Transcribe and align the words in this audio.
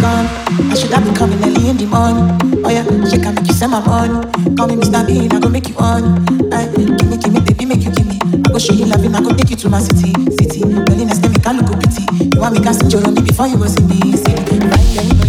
gone. 0.00 0.26
I 0.72 0.74
should 0.74 0.90
have 0.90 1.04
been 1.04 1.14
coming 1.14 1.38
early 1.44 1.68
in 1.68 1.76
the 1.76 1.86
morning. 1.86 2.24
Oh 2.64 2.70
yeah, 2.70 2.84
she 3.08 3.18
can 3.20 3.34
make 3.34 3.46
you 3.46 3.54
send 3.54 3.72
my 3.72 3.80
money. 3.84 4.24
Call 4.56 4.66
me 4.68 4.76
Mr. 4.76 5.06
Bean, 5.06 5.32
I 5.32 5.38
go 5.38 5.48
make 5.48 5.68
you 5.68 5.76
on. 5.76 6.24
I 6.52 6.66
give 6.72 6.88
me, 7.08 7.16
give 7.16 7.32
me, 7.32 7.40
baby, 7.40 7.64
make 7.66 7.84
you 7.84 7.92
give 7.92 8.06
me. 8.06 8.18
I 8.24 8.48
go 8.48 8.58
show 8.58 8.72
you 8.72 8.86
loving, 8.86 9.14
I 9.14 9.20
go 9.20 9.30
take 9.36 9.50
you 9.50 9.56
to 9.56 9.68
my 9.68 9.80
city, 9.80 10.12
city. 10.40 10.64
Berlin, 10.64 11.10
I 11.10 11.14
stay, 11.14 11.28
make 11.28 11.42
can 11.42 11.56
look 11.60 11.70
pretty. 11.76 12.04
You 12.34 12.40
want 12.40 12.54
me 12.56 12.64
to 12.64 12.74
sing 12.74 12.90
your 12.90 13.04
before 13.22 13.46
you 13.46 13.58
go 13.58 13.66
see 13.66 13.84
me, 13.84 14.16
city. 14.16 14.58
Right, 14.58 15.19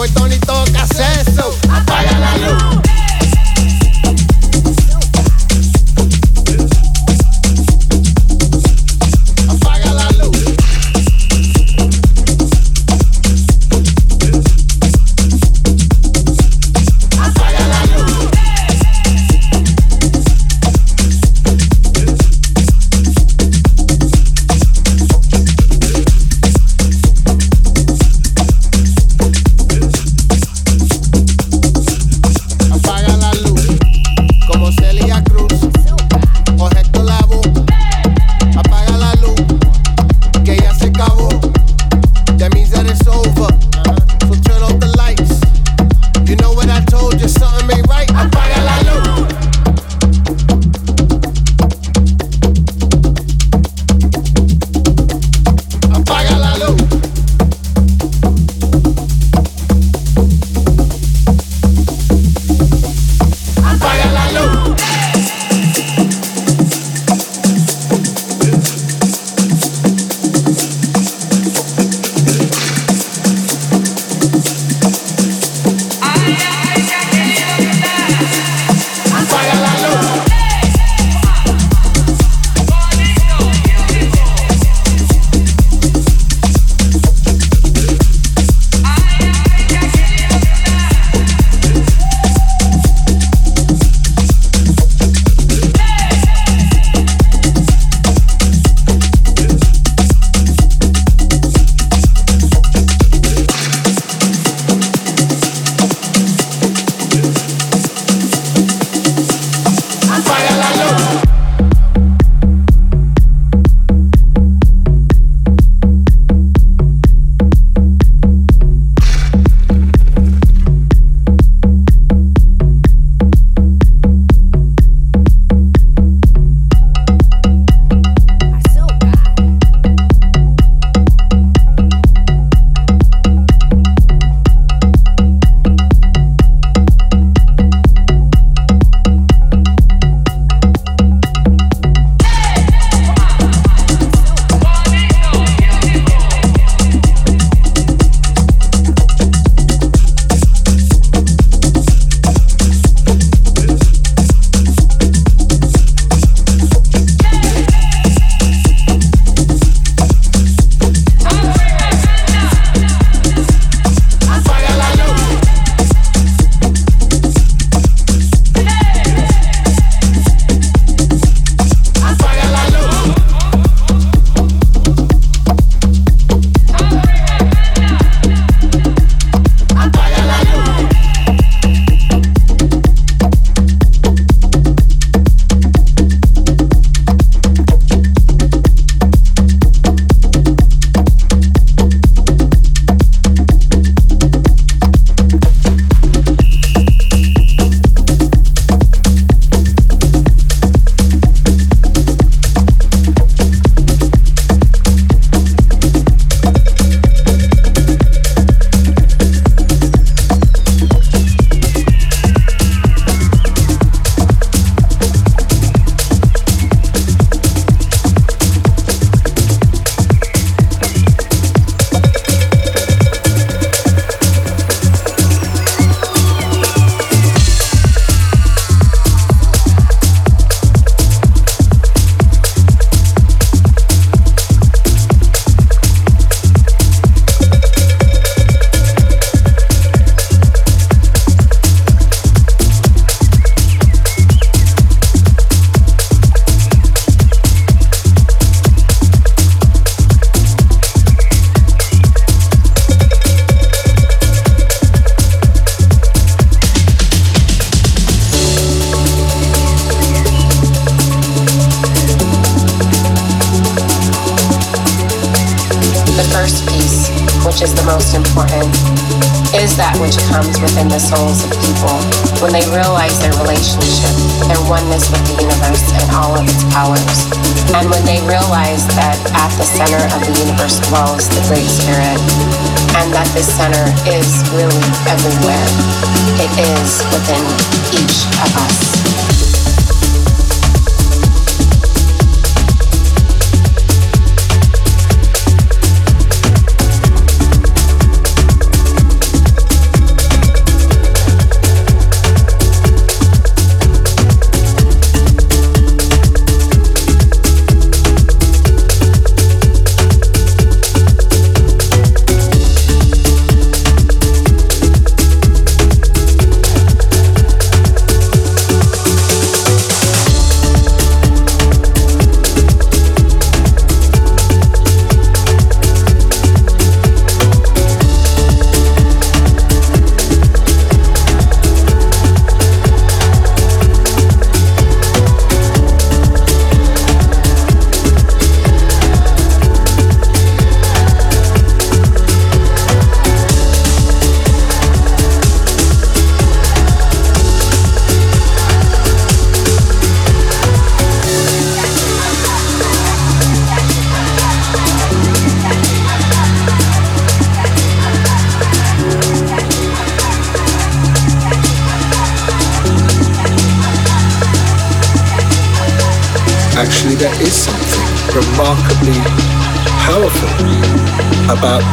fue 0.00 0.08
Tony 0.14 0.38
Tony. 0.38 0.59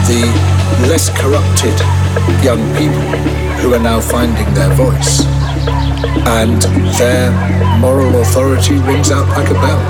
the 0.07 0.23
less 0.87 1.09
corrupted 1.19 1.77
young 2.41 2.63
people 2.77 3.01
who 3.59 3.73
are 3.73 3.79
now 3.79 3.99
finding 3.99 4.53
their 4.53 4.69
voice. 4.73 5.25
And 6.25 6.61
their 6.97 7.29
moral 7.79 8.21
authority 8.21 8.75
rings 8.75 9.11
out 9.11 9.27
like 9.29 9.49
a 9.49 9.53
bell. 9.53 9.81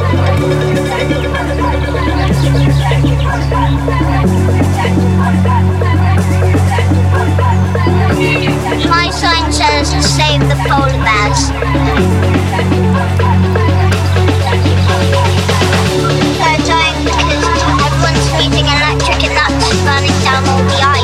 My 8.90 9.12
sign 9.12 9.54
says 9.54 9.90
save 10.16 10.42
the 10.50 10.56
polar 10.68 10.98
bears. 11.06 11.52
I'll 20.40 20.68
be 20.68 20.97